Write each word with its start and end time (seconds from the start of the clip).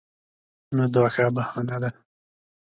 نو 0.75 0.83
دا 0.93 1.01
ښه 1.13 1.25
بهانه 1.35 1.77
ده. 1.83 1.89